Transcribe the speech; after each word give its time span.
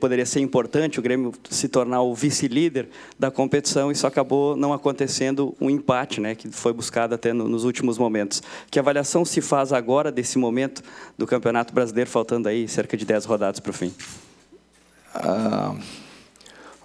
Poderia 0.00 0.26
ser 0.26 0.40
importante 0.40 0.98
o 0.98 1.02
Grêmio 1.02 1.32
se 1.50 1.68
tornar 1.68 2.02
o 2.02 2.14
vice-líder 2.14 2.88
da 3.18 3.30
competição, 3.30 3.90
isso 3.90 4.06
acabou 4.06 4.56
não 4.56 4.72
acontecendo 4.72 5.54
um 5.60 5.70
empate, 5.70 6.20
né, 6.20 6.34
que 6.34 6.48
foi 6.50 6.72
buscado 6.72 7.14
até 7.14 7.32
no, 7.32 7.48
nos 7.48 7.64
últimos 7.64 7.98
momentos. 7.98 8.42
Que 8.70 8.78
avaliação 8.78 9.24
se 9.24 9.40
faz 9.40 9.72
agora 9.72 10.12
desse 10.12 10.38
momento 10.38 10.82
do 11.16 11.26
Campeonato 11.26 11.72
Brasileiro, 11.72 12.10
faltando 12.10 12.48
aí 12.48 12.68
cerca 12.68 12.96
de 12.96 13.04
10 13.04 13.24
rodadas 13.24 13.60
para 13.60 13.70
o 13.70 13.74
fim? 13.74 13.92
A 15.14 15.74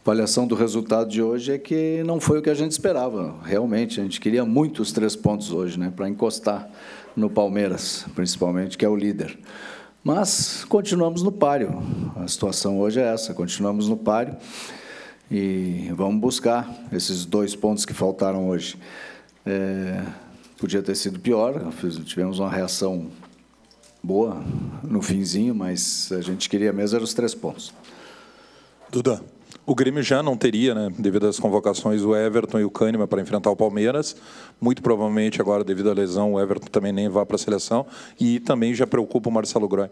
avaliação 0.03 0.47
do 0.47 0.55
resultado 0.55 1.09
de 1.09 1.21
hoje 1.21 1.53
é 1.53 1.57
que 1.57 2.03
não 2.05 2.19
foi 2.19 2.39
o 2.39 2.41
que 2.41 2.49
a 2.49 2.55
gente 2.55 2.71
esperava. 2.71 3.35
Realmente, 3.43 3.99
a 3.99 4.03
gente 4.03 4.19
queria 4.19 4.45
muito 4.45 4.81
os 4.81 4.91
três 4.91 5.15
pontos 5.15 5.51
hoje, 5.51 5.79
né, 5.79 5.91
para 5.95 6.07
encostar 6.07 6.69
no 7.15 7.29
Palmeiras, 7.29 8.05
principalmente, 8.15 8.77
que 8.77 8.85
é 8.85 8.89
o 8.89 8.95
líder. 8.95 9.37
Mas 10.03 10.65
continuamos 10.65 11.21
no 11.21 11.31
páreo. 11.31 11.81
A 12.15 12.27
situação 12.27 12.79
hoje 12.79 12.99
é 12.99 13.13
essa, 13.13 13.35
continuamos 13.35 13.87
no 13.87 13.95
páreo 13.95 14.35
e 15.29 15.91
vamos 15.95 16.19
buscar 16.19 16.67
esses 16.91 17.23
dois 17.23 17.55
pontos 17.55 17.85
que 17.85 17.93
faltaram 17.93 18.49
hoje. 18.49 18.77
É, 19.45 20.03
podia 20.57 20.81
ter 20.81 20.95
sido 20.95 21.19
pior, 21.19 21.71
tivemos 22.03 22.39
uma 22.39 22.49
reação 22.49 23.11
boa 24.01 24.43
no 24.83 25.03
finzinho, 25.03 25.53
mas 25.53 26.11
a 26.11 26.21
gente 26.21 26.49
queria 26.49 26.73
mesmo 26.73 26.95
era 26.95 27.03
os 27.03 27.13
três 27.13 27.35
pontos. 27.35 27.71
Duda. 28.89 29.21
O 29.65 29.75
Grêmio 29.75 30.01
já 30.01 30.23
não 30.23 30.35
teria, 30.35 30.73
né, 30.73 30.91
devido 30.97 31.27
às 31.27 31.39
convocações, 31.39 32.01
o 32.01 32.15
Everton 32.15 32.59
e 32.59 32.63
o 32.63 32.69
Kahneman 32.69 33.07
para 33.07 33.21
enfrentar 33.21 33.51
o 33.51 33.55
Palmeiras. 33.55 34.15
Muito 34.59 34.81
provavelmente, 34.81 35.39
agora, 35.39 35.63
devido 35.63 35.89
à 35.89 35.93
lesão, 35.93 36.33
o 36.33 36.39
Everton 36.39 36.67
também 36.67 36.91
nem 36.91 37.07
vá 37.07 37.25
para 37.25 37.35
a 37.35 37.39
seleção. 37.39 37.85
E 38.19 38.39
também 38.39 38.73
já 38.73 38.87
preocupa 38.87 39.29
o 39.29 39.31
Marcelo 39.31 39.67
Groy. 39.67 39.89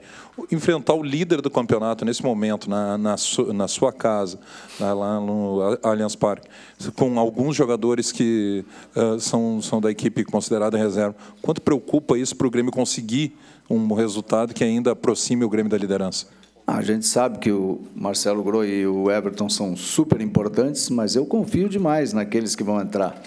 Enfrentar 0.52 0.94
o 0.94 1.04
líder 1.04 1.42
do 1.42 1.50
campeonato 1.50 2.04
nesse 2.04 2.24
momento, 2.24 2.70
na, 2.70 2.98
na, 2.98 3.18
su, 3.18 3.54
na 3.54 3.68
sua 3.68 3.94
casa, 3.94 4.40
lá 4.80 5.20
no 5.20 5.78
Allianz 5.84 6.16
Parque, 6.16 6.48
com 6.96 7.20
alguns 7.20 7.56
jogadores 7.56 8.12
que 8.12 8.66
uh, 8.96 9.20
são, 9.20 9.62
são 9.62 9.80
da 9.80 9.92
equipe 9.92 10.24
considerada 10.24 10.78
reserva. 10.78 11.16
Quanto 11.42 11.62
preocupa 11.62 12.18
isso 12.18 12.36
para 12.36 12.48
o 12.48 12.50
Grêmio 12.50 12.72
conseguir 12.72 13.38
um 13.70 13.94
resultado 13.94 14.54
que 14.54 14.64
ainda 14.64 14.92
aproxime 14.92 15.44
o 15.44 15.50
Grêmio 15.50 15.70
da 15.70 15.78
liderança? 15.78 16.39
A 16.76 16.84
gente 16.84 17.08
sabe 17.08 17.40
que 17.40 17.52
o 17.52 17.82
Marcelo 17.96 18.44
Groi 18.44 18.70
e 18.70 18.86
o 18.86 19.10
Everton 19.10 19.50
são 19.50 19.76
super 19.76 20.22
importantes, 20.22 20.88
mas 20.92 21.16
eu 21.16 21.26
confio 21.26 21.68
demais 21.68 22.14
naqueles 22.14 22.56
que 22.56 22.64
vão 22.64 22.80
entrar. 22.80 23.20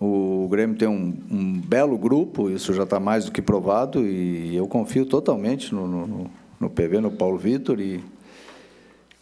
O 0.00 0.48
Grêmio 0.50 0.76
tem 0.76 0.88
um, 0.88 1.16
um 1.30 1.60
belo 1.60 1.96
grupo, 1.96 2.50
isso 2.50 2.74
já 2.74 2.82
está 2.82 2.98
mais 2.98 3.26
do 3.26 3.30
que 3.30 3.40
provado, 3.40 4.04
e 4.04 4.56
eu 4.56 4.66
confio 4.66 5.06
totalmente 5.06 5.72
no, 5.72 5.86
no, 5.86 6.30
no 6.58 6.68
PV, 6.68 7.00
no 7.00 7.12
Paulo 7.12 7.38
Vitor, 7.38 7.80
e, 7.80 8.02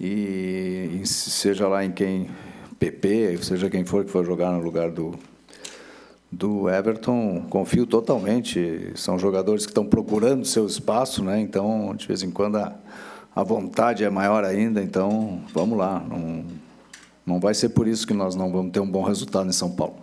e, 0.00 1.00
e, 1.02 1.06
seja 1.06 1.68
lá 1.68 1.84
em 1.84 1.90
quem, 1.90 2.30
PP, 2.78 3.38
seja 3.42 3.68
quem 3.68 3.84
for 3.84 4.02
que 4.02 4.10
for 4.10 4.24
jogar 4.24 4.50
no 4.52 4.62
lugar 4.62 4.90
do, 4.90 5.14
do 6.32 6.70
Everton, 6.70 7.44
confio 7.50 7.86
totalmente. 7.86 8.92
São 8.94 9.18
jogadores 9.18 9.66
que 9.66 9.72
estão 9.72 9.84
procurando 9.84 10.46
seu 10.46 10.66
espaço, 10.66 11.22
né? 11.22 11.38
então, 11.38 11.94
de 11.94 12.06
vez 12.06 12.22
em 12.22 12.30
quando, 12.30 12.56
a, 12.56 12.74
a 13.36 13.42
vontade 13.42 14.02
é 14.02 14.08
maior 14.08 14.44
ainda, 14.44 14.82
então 14.82 15.42
vamos 15.52 15.76
lá. 15.76 16.02
Não, 16.08 16.42
não 17.26 17.38
vai 17.38 17.52
ser 17.52 17.68
por 17.68 17.86
isso 17.86 18.06
que 18.06 18.14
nós 18.14 18.34
não 18.34 18.50
vamos 18.50 18.72
ter 18.72 18.80
um 18.80 18.90
bom 18.90 19.02
resultado 19.02 19.46
em 19.46 19.52
São 19.52 19.70
Paulo. 19.70 19.96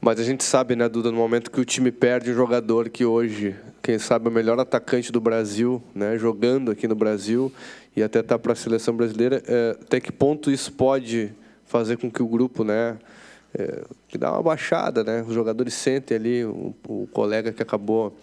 Mas 0.00 0.18
a 0.18 0.24
gente 0.24 0.42
sabe, 0.42 0.74
né, 0.74 0.88
Duda, 0.88 1.10
no 1.10 1.18
momento 1.18 1.50
que 1.50 1.60
o 1.60 1.64
time 1.64 1.92
perde 1.92 2.30
um 2.30 2.34
jogador 2.34 2.88
que 2.88 3.04
hoje, 3.04 3.54
quem 3.82 3.98
sabe, 3.98 4.28
é 4.28 4.30
o 4.30 4.32
melhor 4.32 4.58
atacante 4.58 5.12
do 5.12 5.20
Brasil, 5.20 5.82
né, 5.94 6.16
jogando 6.16 6.70
aqui 6.70 6.88
no 6.88 6.94
Brasil 6.94 7.52
e 7.94 8.02
até 8.02 8.20
está 8.20 8.38
para 8.38 8.54
a 8.54 8.56
seleção 8.56 8.96
brasileira, 8.96 9.42
é, 9.46 9.76
até 9.82 10.00
que 10.00 10.10
ponto 10.10 10.50
isso 10.50 10.72
pode 10.72 11.34
fazer 11.66 11.98
com 11.98 12.10
que 12.10 12.22
o 12.22 12.26
grupo, 12.26 12.64
né, 12.64 12.96
é, 13.52 13.82
que 14.08 14.16
dá 14.16 14.32
uma 14.32 14.42
baixada, 14.42 15.04
né, 15.04 15.22
os 15.26 15.34
jogadores 15.34 15.74
sentem 15.74 16.16
ali 16.16 16.44
o, 16.46 16.74
o 16.88 17.06
colega 17.12 17.52
que 17.52 17.62
acabou 17.62 18.16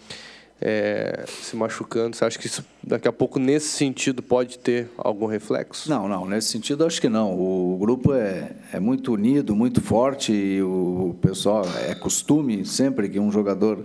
é, 0.62 1.26
se 1.28 1.56
machucando. 1.56 2.16
Você 2.16 2.24
acha 2.24 2.38
que 2.38 2.46
isso, 2.46 2.64
daqui 2.84 3.08
a 3.08 3.12
pouco, 3.12 3.40
nesse 3.40 3.70
sentido, 3.70 4.22
pode 4.22 4.60
ter 4.60 4.90
algum 4.98 5.26
reflexo? 5.26 5.90
Não, 5.90 6.08
não. 6.08 6.28
Nesse 6.28 6.50
sentido, 6.50 6.86
acho 6.86 7.02
que 7.02 7.10
não. 7.10 7.34
O 7.34 7.78
grupo 7.80 8.14
é, 8.14 8.52
é 8.72 8.80
muito 8.80 9.12
unido, 9.14 9.56
muito 9.56 9.82
forte 9.82 10.32
e 10.32 10.62
o 10.62 11.16
pessoal 11.20 11.64
é 11.88 11.96
costume 11.96 12.64
sempre 12.66 13.10
que 13.10 13.20
um 13.20 13.32
jogador 13.32 13.84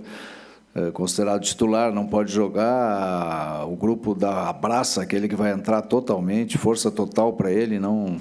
é, 0.74 0.90
considerado 0.90 1.42
titular 1.42 1.90
não 1.92 2.06
pode 2.06 2.30
jogar, 2.30 3.66
o 3.66 3.74
grupo 3.74 4.14
dá 4.14 4.50
abraça 4.50 5.00
aquele 5.00 5.26
que 5.26 5.34
vai 5.34 5.52
entrar 5.52 5.80
totalmente, 5.80 6.58
força 6.58 6.90
total 6.90 7.32
para 7.32 7.50
ele, 7.50 7.78
não 7.78 8.20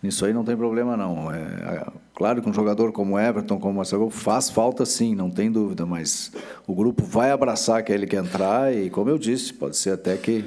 Nisso 0.00 0.24
aí 0.24 0.32
não 0.32 0.44
tem 0.44 0.56
problema, 0.56 0.96
não. 0.96 1.32
É, 1.32 1.84
claro 2.18 2.42
que 2.42 2.48
um 2.48 2.52
jogador 2.52 2.90
como 2.90 3.16
Everton, 3.16 3.60
como 3.60 3.74
Marcelo, 3.74 4.10
faz 4.10 4.50
falta 4.50 4.84
sim, 4.84 5.14
não 5.14 5.30
tem 5.30 5.52
dúvida, 5.52 5.86
mas 5.86 6.32
o 6.66 6.74
grupo 6.74 7.04
vai 7.04 7.30
abraçar 7.30 7.78
aquele 7.78 8.08
que 8.08 8.16
entrar 8.16 8.74
e, 8.74 8.90
como 8.90 9.08
eu 9.08 9.16
disse, 9.16 9.54
pode 9.54 9.76
ser 9.76 9.90
até 9.90 10.16
que, 10.16 10.44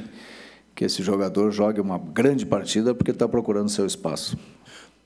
que 0.75 0.83
esse 0.83 1.01
jogador 1.01 1.49
jogue 1.49 1.79
uma 1.79 1.97
grande 1.97 2.45
partida 2.45 2.93
porque 2.93 3.11
está 3.11 3.25
procurando 3.25 3.69
seu 3.69 3.85
espaço. 3.85 4.37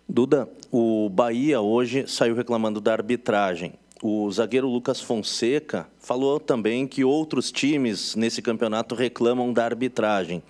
Duda, 0.10 0.50
o 0.72 1.08
Bahia 1.08 1.62
hoje 1.62 2.06
saiu 2.08 2.34
reclamando 2.34 2.82
da 2.82 2.94
arbitragem. 2.94 3.74
O 4.02 4.32
zagueiro 4.32 4.68
Lucas 4.68 5.00
Fonseca 5.00 5.88
falou 6.00 6.40
também 6.40 6.88
que 6.88 7.04
outros 7.04 7.52
times 7.52 8.16
nesse 8.16 8.42
campeonato 8.42 8.96
reclamam 8.96 9.54
da 9.54 9.64
arbitragem. 9.64 10.42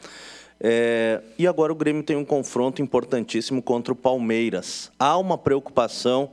É, 0.59 1.21
e 1.37 1.47
agora 1.47 1.71
o 1.71 1.75
Grêmio 1.75 2.03
tem 2.03 2.15
um 2.15 2.25
confronto 2.25 2.81
importantíssimo 2.81 3.61
contra 3.61 3.93
o 3.93 3.95
Palmeiras. 3.95 4.91
Há 4.97 5.17
uma 5.17 5.37
preocupação, 5.37 6.31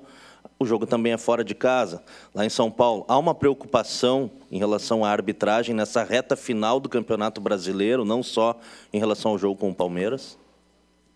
o 0.58 0.64
jogo 0.64 0.86
também 0.86 1.12
é 1.12 1.18
fora 1.18 1.42
de 1.42 1.54
casa, 1.54 2.02
lá 2.34 2.44
em 2.44 2.48
São 2.48 2.70
Paulo. 2.70 3.04
Há 3.08 3.18
uma 3.18 3.34
preocupação 3.34 4.30
em 4.50 4.58
relação 4.58 5.04
à 5.04 5.10
arbitragem 5.10 5.74
nessa 5.74 6.04
reta 6.04 6.36
final 6.36 6.78
do 6.78 6.88
Campeonato 6.88 7.40
Brasileiro, 7.40 8.04
não 8.04 8.22
só 8.22 8.58
em 8.92 8.98
relação 8.98 9.32
ao 9.32 9.38
jogo 9.38 9.58
com 9.58 9.70
o 9.70 9.74
Palmeiras? 9.74 10.38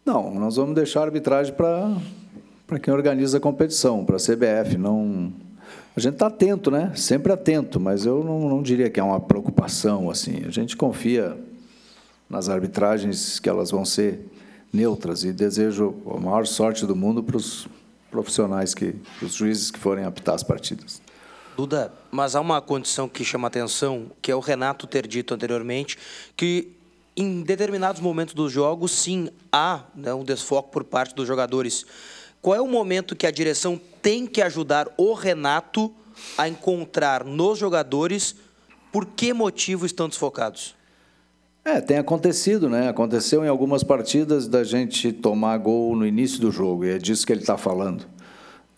Não, 0.05 0.33
nós 0.35 0.57
vamos 0.57 0.75
deixar 0.75 1.01
a 1.01 1.05
arbitragem 1.05 1.55
para 1.55 2.79
quem 2.81 2.93
organiza 2.93 3.39
a 3.39 3.41
competição, 3.41 4.05
para 4.05 4.17
a 4.17 4.21
CBF. 4.21 4.77
Não, 4.79 5.33
a 5.97 6.01
gente 6.01 6.15
está 6.15 6.27
atento, 6.27 6.71
né? 6.71 6.93
Sempre 6.95 7.33
atento, 7.33 7.81
mas 7.81 8.07
eu 8.07 8.23
não, 8.23 8.49
não 8.49 8.63
diria 8.63 8.91
que 8.91 9.01
é 9.01 9.03
uma 9.03 9.19
preocupação 9.19 10.11
assim. 10.11 10.45
A 10.47 10.51
gente 10.51 10.77
confia 10.77 11.37
nas 12.29 12.49
arbitragens 12.49 13.39
que 13.39 13.49
elas 13.49 13.71
vão 13.71 13.85
ser 13.85 14.21
neutras 14.73 15.25
e 15.25 15.33
desejo 15.33 15.95
a 16.07 16.19
maior 16.19 16.47
sorte 16.47 16.85
do 16.85 16.97
mundo 16.97 17.23
para 17.23 17.37
os 17.37 17.67
profissionais 18.11 18.75
que 18.75 18.95
os 19.23 19.35
juízes 19.35 19.71
que 19.71 19.79
forem 19.79 20.05
apitar 20.05 20.35
as 20.35 20.43
partidas. 20.43 21.01
Duda, 21.57 21.93
mas 22.11 22.35
há 22.35 22.41
uma 22.41 22.61
condição 22.61 23.09
que 23.09 23.25
chama 23.25 23.49
atenção, 23.49 24.11
que 24.21 24.31
é 24.31 24.37
o 24.37 24.41
Renato 24.41 24.87
ter 24.87 25.07
dito 25.07 25.33
anteriormente 25.33 25.97
que 26.37 26.77
em 27.17 27.43
determinados 27.43 28.01
momentos 28.01 28.35
dos 28.35 28.53
jogos 28.53 28.93
sim 28.93 29.31
há 29.51 29.85
né, 29.95 30.13
um 30.13 30.23
desfoque 30.23 30.71
por 30.71 30.85
parte 30.85 31.15
dos 31.15 31.27
jogadores. 31.27 31.87
Qual 32.43 32.55
é 32.55 32.61
o 32.61 32.69
momento 32.69 33.17
que 33.17 33.27
a 33.27 33.31
direção 33.31 33.81
tem 34.03 34.27
que 34.27 34.43
ajudar 34.43 34.87
o 34.99 35.15
Renato 35.15 35.93
a 36.37 36.47
encontrar 36.47 37.25
nos 37.25 37.59
jogadores 37.59 38.37
por 38.93 39.07
que 39.07 39.33
motivo 39.33 39.87
estão 39.87 40.09
desfocados? 40.09 40.75
É, 41.67 41.81
tem 41.81 41.99
acontecido, 41.99 42.69
né? 42.69 42.89
Aconteceu 42.89 43.45
em 43.45 43.49
algumas 43.49 43.83
partidas 43.83 44.47
da 44.47 44.63
gente 44.63 45.13
tomar 45.13 45.59
gol 45.59 45.97
no 45.97 46.07
início 46.07 46.41
do 46.41 46.53
jogo, 46.53 46.85
e 46.85 46.91
é 46.91 46.97
disso 46.97 47.27
que 47.27 47.33
ele 47.33 47.41
está 47.41 47.59
falando. 47.59 48.07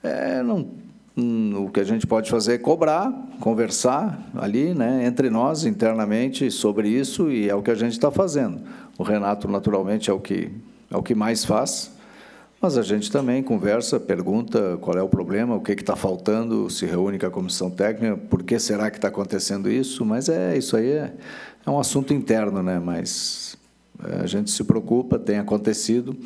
É, 0.02 0.42
não, 0.42 0.66
hum, 1.14 1.66
o 1.66 1.70
que 1.70 1.80
a 1.80 1.84
gente 1.84 2.06
pode 2.06 2.30
fazer 2.30 2.54
é 2.54 2.58
cobrar, 2.58 3.12
conversar 3.40 4.30
ali, 4.34 4.72
né, 4.72 5.04
entre 5.04 5.28
nós, 5.28 5.66
internamente, 5.66 6.50
sobre 6.50 6.88
isso, 6.88 7.30
e 7.30 7.46
é 7.46 7.54
o 7.54 7.60
que 7.60 7.70
a 7.70 7.74
gente 7.74 7.92
está 7.92 8.10
fazendo. 8.10 8.62
O 8.96 9.02
Renato, 9.02 9.46
naturalmente, 9.48 10.08
é 10.08 10.12
o 10.14 10.18
que, 10.18 10.50
é 10.90 10.96
o 10.96 11.02
que 11.02 11.14
mais 11.14 11.44
faz, 11.44 11.92
mas 12.60 12.76
a 12.76 12.82
gente 12.82 13.10
também 13.10 13.42
conversa, 13.42 14.00
pergunta 14.00 14.76
qual 14.80 14.96
é 14.96 15.02
o 15.02 15.08
problema, 15.08 15.54
o 15.54 15.60
que 15.60 15.72
está 15.72 15.94
faltando, 15.94 16.68
se 16.68 16.86
reúne 16.86 17.18
com 17.18 17.26
a 17.26 17.30
comissão 17.30 17.70
técnica, 17.70 18.16
por 18.16 18.42
que 18.42 18.58
será 18.58 18.90
que 18.90 18.98
está 18.98 19.08
acontecendo 19.08 19.70
isso, 19.70 20.04
mas 20.04 20.28
é 20.28 20.56
isso 20.56 20.76
aí 20.76 20.90
é 20.90 21.12
é 21.68 21.70
um 21.70 21.78
assunto 21.78 22.14
interno, 22.14 22.62
né? 22.62 22.78
mas 22.78 23.56
é, 24.02 24.22
a 24.22 24.26
gente 24.26 24.50
se 24.50 24.64
preocupa, 24.64 25.18
tem 25.18 25.38
acontecido, 25.38 26.16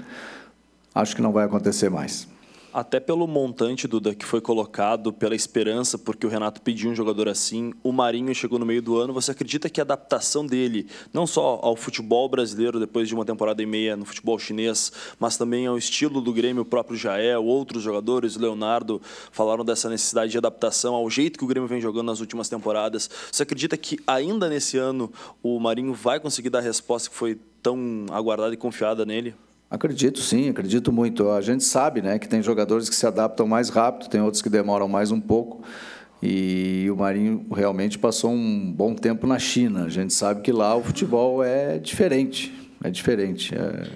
acho 0.94 1.16
que 1.16 1.22
não 1.22 1.32
vai 1.32 1.44
acontecer 1.44 1.90
mais. 1.90 2.28
Até 2.72 2.98
pelo 2.98 3.26
montante, 3.26 3.86
Duda, 3.86 4.14
que 4.14 4.24
foi 4.24 4.40
colocado, 4.40 5.12
pela 5.12 5.34
esperança, 5.34 5.98
porque 5.98 6.26
o 6.26 6.30
Renato 6.30 6.62
pediu 6.62 6.90
um 6.90 6.94
jogador 6.94 7.28
assim, 7.28 7.74
o 7.82 7.92
Marinho 7.92 8.34
chegou 8.34 8.58
no 8.58 8.64
meio 8.64 8.80
do 8.80 8.96
ano. 8.96 9.12
Você 9.12 9.30
acredita 9.30 9.68
que 9.68 9.78
a 9.78 9.84
adaptação 9.84 10.46
dele, 10.46 10.86
não 11.12 11.26
só 11.26 11.60
ao 11.62 11.76
futebol 11.76 12.30
brasileiro, 12.30 12.80
depois 12.80 13.08
de 13.08 13.14
uma 13.14 13.26
temporada 13.26 13.62
e 13.62 13.66
meia 13.66 13.94
no 13.94 14.06
futebol 14.06 14.38
chinês, 14.38 14.90
mas 15.20 15.36
também 15.36 15.66
ao 15.66 15.76
estilo 15.76 16.22
do 16.22 16.32
Grêmio, 16.32 16.62
o 16.62 16.64
próprio 16.64 16.96
Jael, 16.96 17.44
outros 17.44 17.82
jogadores, 17.82 18.36
Leonardo, 18.36 19.02
falaram 19.30 19.66
dessa 19.66 19.90
necessidade 19.90 20.32
de 20.32 20.38
adaptação 20.38 20.94
ao 20.94 21.10
jeito 21.10 21.38
que 21.38 21.44
o 21.44 21.48
Grêmio 21.48 21.68
vem 21.68 21.80
jogando 21.80 22.06
nas 22.06 22.20
últimas 22.20 22.48
temporadas. 22.48 23.10
Você 23.30 23.42
acredita 23.42 23.76
que 23.76 23.98
ainda 24.06 24.48
nesse 24.48 24.78
ano 24.78 25.12
o 25.42 25.60
Marinho 25.60 25.92
vai 25.92 26.18
conseguir 26.18 26.48
dar 26.48 26.60
a 26.60 26.62
resposta 26.62 27.10
que 27.10 27.16
foi 27.16 27.38
tão 27.62 28.06
aguardada 28.10 28.54
e 28.54 28.56
confiada 28.56 29.04
nele? 29.04 29.34
Acredito 29.72 30.20
sim, 30.20 30.50
acredito 30.50 30.92
muito. 30.92 31.30
A 31.30 31.40
gente 31.40 31.64
sabe 31.64 32.02
né, 32.02 32.18
que 32.18 32.28
tem 32.28 32.42
jogadores 32.42 32.90
que 32.90 32.94
se 32.94 33.06
adaptam 33.06 33.46
mais 33.46 33.70
rápido, 33.70 34.06
tem 34.06 34.20
outros 34.20 34.42
que 34.42 34.50
demoram 34.50 34.86
mais 34.86 35.10
um 35.10 35.18
pouco. 35.18 35.62
E 36.22 36.90
o 36.90 36.96
Marinho 36.96 37.46
realmente 37.50 37.98
passou 37.98 38.32
um 38.32 38.70
bom 38.70 38.94
tempo 38.94 39.26
na 39.26 39.38
China. 39.38 39.84
A 39.84 39.88
gente 39.88 40.12
sabe 40.12 40.42
que 40.42 40.52
lá 40.52 40.76
o 40.76 40.82
futebol 40.82 41.42
é 41.42 41.78
diferente, 41.78 42.52
é 42.84 42.90
diferente, 42.90 43.54
é 43.54 43.88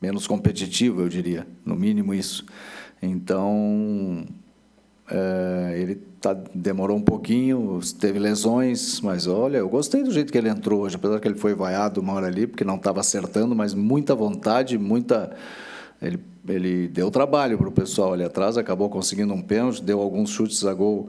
menos 0.00 0.26
competitivo, 0.26 1.02
eu 1.02 1.10
diria, 1.10 1.46
no 1.62 1.76
mínimo 1.76 2.14
isso. 2.14 2.46
Então, 3.02 4.24
é, 5.10 5.74
ele 5.76 5.96
tá, 6.20 6.34
demorou 6.54 6.96
um 6.96 7.02
pouquinho, 7.02 7.78
teve 8.00 8.18
lesões, 8.18 9.00
mas 9.00 9.26
olha, 9.26 9.58
eu 9.58 9.68
gostei 9.68 10.02
do 10.02 10.10
jeito 10.10 10.32
que 10.32 10.38
ele 10.38 10.48
entrou 10.48 10.82
hoje, 10.82 10.96
apesar 10.96 11.20
que 11.20 11.28
ele 11.28 11.38
foi 11.38 11.54
vaiado 11.54 12.00
uma 12.00 12.14
hora 12.14 12.26
ali, 12.26 12.46
porque 12.46 12.64
não 12.64 12.76
estava 12.76 13.00
acertando, 13.00 13.54
mas 13.54 13.74
muita 13.74 14.14
vontade, 14.14 14.78
muita. 14.78 15.36
Ele, 16.00 16.18
ele 16.48 16.88
deu 16.88 17.10
trabalho 17.10 17.58
para 17.58 17.68
o 17.68 17.72
pessoal 17.72 18.12
ali 18.14 18.24
atrás, 18.24 18.56
acabou 18.56 18.88
conseguindo 18.88 19.32
um 19.32 19.42
pênalti, 19.42 19.82
deu 19.82 20.00
alguns 20.00 20.30
chutes 20.30 20.64
a 20.64 20.72
gol 20.72 21.08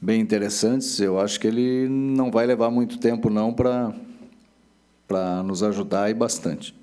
bem 0.00 0.20
interessantes. 0.20 1.00
Eu 1.00 1.18
acho 1.20 1.38
que 1.38 1.46
ele 1.46 1.88
não 1.88 2.30
vai 2.30 2.46
levar 2.46 2.70
muito 2.70 2.98
tempo 2.98 3.30
não 3.30 3.52
para 3.52 3.92
nos 5.44 5.62
ajudar 5.62 6.10
e 6.10 6.14
bastante. 6.14 6.79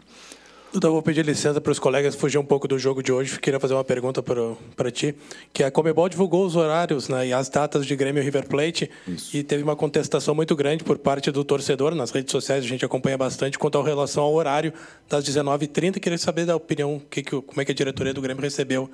Duda, 0.71 0.89
vou 0.89 1.01
pedir 1.01 1.25
licença 1.25 1.61
para 1.61 1.71
os 1.71 1.79
colegas 1.79 2.13
fugir 2.13 2.37
um 2.37 2.43
pouco 2.43 2.67
do 2.67 2.77
jogo 2.77 3.01
de 3.01 3.11
hoje. 3.11 3.39
Queria 3.39 3.59
fazer 3.59 3.73
uma 3.73 3.85
pergunta 3.85 4.21
para 4.21 4.91
ti, 4.91 5.15
que 5.53 5.63
a 5.63 5.71
Comebol 5.71 6.09
divulgou 6.09 6.45
os 6.45 6.57
horários 6.57 7.07
né, 7.07 7.27
e 7.27 7.33
as 7.33 7.47
datas 7.47 7.85
de 7.85 7.95
Grêmio 7.95 8.21
e 8.21 8.25
River 8.25 8.47
Plate 8.47 8.91
Isso. 9.07 9.35
e 9.35 9.43
teve 9.43 9.63
uma 9.63 9.77
contestação 9.77 10.35
muito 10.35 10.55
grande 10.55 10.83
por 10.83 10.97
parte 10.97 11.31
do 11.31 11.43
torcedor 11.43 11.95
nas 11.95 12.11
redes 12.11 12.31
sociais. 12.31 12.65
A 12.65 12.67
gente 12.67 12.83
acompanha 12.83 13.17
bastante 13.17 13.57
quanto 13.57 13.77
à 13.77 13.83
relação 13.83 14.23
ao 14.23 14.33
horário 14.33 14.73
das 15.09 15.23
19h30. 15.23 15.99
Queria 15.99 16.17
saber 16.17 16.45
da 16.45 16.55
opinião, 16.55 17.01
que 17.09 17.23
que, 17.23 17.41
como 17.41 17.61
é 17.61 17.65
que 17.65 17.71
a 17.71 17.75
diretoria 17.75 18.13
do 18.13 18.21
Grêmio 18.21 18.43
recebeu 18.43 18.89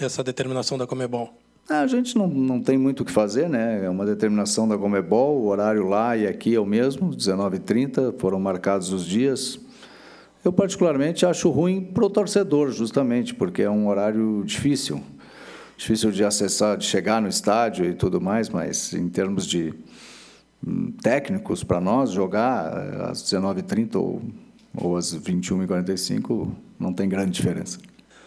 essa 0.00 0.22
determinação 0.22 0.78
da 0.78 0.86
Comebol. 0.86 1.34
Ah, 1.68 1.80
a 1.80 1.86
gente 1.86 2.16
não, 2.16 2.28
não 2.28 2.62
tem 2.62 2.78
muito 2.78 3.02
o 3.02 3.04
que 3.04 3.12
fazer, 3.12 3.48
né? 3.48 3.84
É 3.84 3.90
uma 3.90 4.06
determinação 4.06 4.66
da 4.66 4.78
Comebol, 4.78 5.36
o 5.36 5.48
horário 5.48 5.86
lá 5.86 6.16
e 6.16 6.26
aqui 6.26 6.54
é 6.54 6.60
o 6.60 6.64
mesmo, 6.64 7.10
19h30, 7.10 8.14
foram 8.18 8.40
marcados 8.40 8.92
os 8.92 9.04
dias. 9.04 9.60
Eu, 10.48 10.52
particularmente, 10.54 11.26
acho 11.26 11.50
ruim 11.50 11.82
para 11.82 12.06
o 12.06 12.08
torcedor, 12.08 12.72
justamente, 12.72 13.34
porque 13.34 13.60
é 13.60 13.68
um 13.68 13.86
horário 13.86 14.42
difícil 14.46 15.02
difícil 15.76 16.10
de 16.10 16.24
acessar, 16.24 16.78
de 16.78 16.86
chegar 16.86 17.20
no 17.20 17.28
estádio 17.28 17.84
e 17.84 17.92
tudo 17.92 18.18
mais, 18.18 18.48
mas 18.48 18.94
em 18.94 19.10
termos 19.10 19.46
de 19.46 19.74
hum, 20.66 20.90
técnicos, 21.02 21.62
para 21.62 21.82
nós, 21.82 22.12
jogar 22.12 22.72
eh, 22.74 23.10
às 23.10 23.22
19h30 23.22 23.96
ou, 23.96 24.22
ou 24.74 24.96
às 24.96 25.14
21h45 25.14 26.50
não 26.80 26.94
tem 26.94 27.06
grande 27.10 27.32
diferença. 27.32 27.78